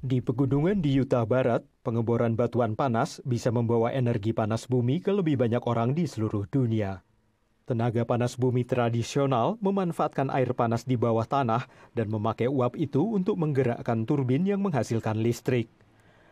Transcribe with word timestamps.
Di 0.00 0.24
pegunungan 0.24 0.80
di 0.80 0.96
Utah 0.96 1.28
Barat, 1.28 1.60
pengeboran 1.84 2.32
batuan 2.32 2.72
panas 2.72 3.20
bisa 3.20 3.52
membawa 3.52 3.92
energi 3.92 4.32
panas 4.32 4.64
bumi 4.64 5.04
ke 5.04 5.12
lebih 5.12 5.36
banyak 5.36 5.60
orang 5.68 5.92
di 5.92 6.08
seluruh 6.08 6.48
dunia. 6.48 7.04
Tenaga 7.68 8.08
panas 8.08 8.32
bumi 8.40 8.64
tradisional 8.64 9.60
memanfaatkan 9.60 10.32
air 10.32 10.56
panas 10.56 10.88
di 10.88 10.96
bawah 10.96 11.28
tanah 11.28 11.68
dan 11.92 12.08
memakai 12.08 12.48
uap 12.48 12.80
itu 12.80 13.12
untuk 13.12 13.36
menggerakkan 13.36 14.08
turbin 14.08 14.48
yang 14.48 14.64
menghasilkan 14.64 15.20
listrik. 15.20 15.68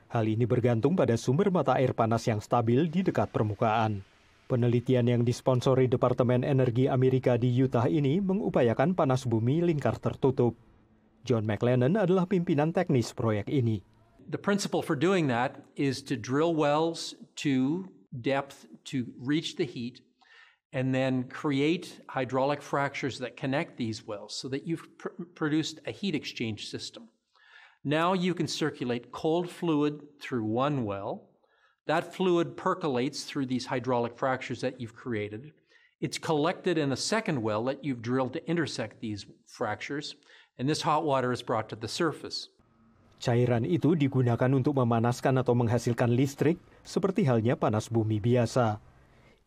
Hal 0.08 0.24
ini 0.24 0.48
bergantung 0.48 0.96
pada 0.96 1.20
sumber 1.20 1.52
mata 1.52 1.76
air 1.76 1.92
panas 1.92 2.24
yang 2.24 2.40
stabil 2.40 2.88
di 2.88 3.04
dekat 3.04 3.28
permukaan. 3.28 4.00
Penelitian 4.48 5.12
yang 5.12 5.22
disponsori 5.28 5.92
Departemen 5.92 6.40
Energi 6.40 6.88
Amerika 6.88 7.36
di 7.36 7.52
Utah 7.52 7.84
ini 7.84 8.16
mengupayakan 8.16 8.96
panas 8.96 9.28
bumi 9.28 9.60
lingkar 9.60 10.00
tertutup. 10.00 10.56
John 11.24 11.46
McLennan 11.46 11.96
adalah 12.00 12.26
pimpinan 12.26 12.74
teknis 12.74 13.12
proyek 13.12 13.48
ini. 13.48 13.82
The 14.28 14.38
principle 14.38 14.82
for 14.82 14.96
doing 14.96 15.28
that 15.28 15.64
is 15.76 16.02
to 16.02 16.16
drill 16.16 16.54
wells 16.54 17.14
to 17.46 17.88
depth 18.20 18.66
to 18.92 19.06
reach 19.18 19.56
the 19.56 19.64
heat 19.64 20.00
and 20.72 20.94
then 20.94 21.24
create 21.24 22.00
hydraulic 22.08 22.60
fractures 22.60 23.18
that 23.18 23.36
connect 23.36 23.76
these 23.76 24.06
wells 24.06 24.36
so 24.36 24.48
that 24.48 24.66
you've 24.66 24.86
pr- 24.98 25.08
produced 25.34 25.80
a 25.86 25.90
heat 25.90 26.14
exchange 26.14 26.68
system. 26.68 27.08
Now 27.84 28.12
you 28.12 28.34
can 28.34 28.46
circulate 28.46 29.12
cold 29.12 29.48
fluid 29.48 30.02
through 30.20 30.44
one 30.44 30.84
well. 30.84 31.30
That 31.86 32.14
fluid 32.14 32.56
percolates 32.56 33.24
through 33.24 33.46
these 33.46 33.64
hydraulic 33.64 34.18
fractures 34.18 34.60
that 34.60 34.80
you've 34.80 34.94
created. 34.94 35.52
It's 36.00 36.18
collected 36.18 36.76
in 36.76 36.92
a 36.92 36.96
second 36.96 37.40
well 37.40 37.64
that 37.64 37.82
you've 37.82 38.02
drilled 38.02 38.34
to 38.34 38.48
intersect 38.48 39.00
these 39.00 39.24
fractures, 39.46 40.16
and 40.58 40.66
this 40.66 40.82
hot 40.82 41.06
water 41.06 41.30
is 41.30 41.40
brought 41.40 41.70
to 41.70 41.78
the 41.78 41.88
surface. 41.88 42.50
Cairan 43.18 43.66
itu 43.66 43.98
digunakan 43.98 44.50
untuk 44.54 44.78
memanaskan 44.78 45.42
atau 45.42 45.54
menghasilkan 45.54 46.10
listrik, 46.12 46.58
seperti 46.86 47.26
halnya 47.26 47.58
panas 47.58 47.90
bumi 47.90 48.22
biasa. 48.22 48.78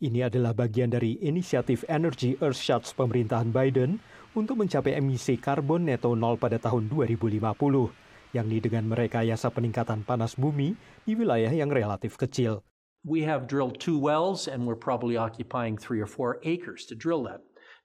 Ini 0.02 0.28
adalah 0.28 0.52
bagian 0.58 0.89
dari 0.89 1.22
inisiatif 1.22 1.86
Energy 1.86 2.36
Earthshots 2.42 2.92
pemerintahan 2.98 3.54
Biden 3.54 4.02
untuk 4.34 4.59
mencapai 4.59 4.98
emisi 4.98 5.38
karbon 5.38 5.86
neto 5.88 6.12
nol 6.17 6.42
pada 6.42 6.58
tahun 6.58 6.89
2050 6.89 8.02
yakni 8.32 8.64
dengan 8.64 8.88
merekayasa 8.88 9.52
peningkatan 9.52 10.08
panas 10.08 10.39
bumi 10.39 10.76
di 11.04 11.14
wilayah 11.14 11.52
yang 11.52 11.70
relatif 11.72 12.16
kecil. 12.16 12.64
We 13.04 13.26
have 13.26 13.50
drilled 13.50 13.82
two 13.82 13.98
wells 13.98 14.45
and 14.48 14.64
we're 14.64 14.80
probably 14.80 15.17
occupying 15.17 15.76
three 15.76 16.00
or 16.00 16.08
four 16.08 16.39
acres 16.45 16.86
to 16.88 16.95
drill 16.95 17.26
that. 17.28 17.42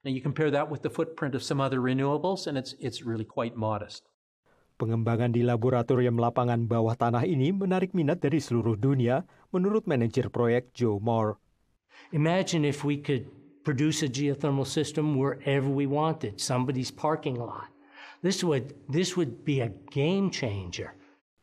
Now 0.06 0.14
you 0.14 0.22
compare 0.22 0.54
that 0.54 0.70
with 0.70 0.86
the 0.86 0.94
footprint 0.94 1.34
of 1.34 1.42
some 1.42 1.58
other 1.58 1.82
renewables 1.82 2.46
and 2.46 2.54
it's 2.54 2.78
it's 2.78 3.02
really 3.02 3.26
quite 3.26 3.58
modest. 3.58 4.06
Pengembangan 4.78 5.34
di 5.34 5.42
laboratorium 5.42 6.14
lapangan 6.14 6.70
bawah 6.70 6.94
tanah 6.94 7.26
ini 7.26 7.50
menarik 7.50 7.90
minat 7.90 8.22
dari 8.22 8.38
seluruh 8.38 8.78
dunia, 8.78 9.26
menurut 9.50 9.82
manajer 9.90 10.30
proyek 10.30 10.70
Joe 10.78 11.02
Moore. 11.02 11.42
Imagine 12.14 12.62
if 12.62 12.86
we 12.86 13.02
could 13.02 13.26
produce 13.66 14.06
a 14.06 14.10
geothermal 14.12 14.62
system 14.62 15.18
wherever 15.18 15.66
we 15.66 15.90
wanted, 15.90 16.38
somebody's 16.38 16.94
parking 16.94 17.34
lot. 17.34 17.66
This 18.22 18.46
would 18.46 18.78
this 18.86 19.18
would 19.18 19.42
be 19.42 19.58
a 19.58 19.74
game 19.91 20.30
changer. 20.30 20.94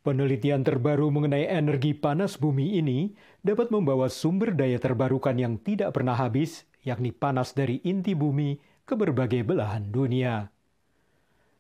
Penelitian 0.08 0.64
terbaru 0.64 1.12
mengenai 1.12 1.52
energi 1.52 1.92
panas 1.92 2.40
bumi 2.40 2.80
ini 2.80 3.12
dapat 3.44 3.76
membawa 3.76 4.08
sumber 4.08 4.56
daya 4.56 4.80
terbarukan 4.80 5.36
yang 5.36 5.60
tidak 5.60 6.00
pernah 6.00 6.16
habis, 6.16 6.64
yakni 6.84 7.16
panas 7.16 7.56
dari 7.56 7.80
inti 7.84 8.14
bumi 8.14 8.60
ke 8.84 8.94
berbagai 8.96 9.44
belahan 9.48 9.90
dunia. 9.90 10.52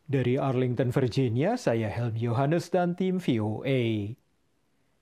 Dari 0.03 0.35
Arlington, 0.35 0.91
Virginia, 0.91 1.55
saya 1.55 1.87
Helmi 1.87 2.27
Yohanes 2.27 2.67
dan 2.67 2.99
tim 2.99 3.23
VOA. 3.23 4.13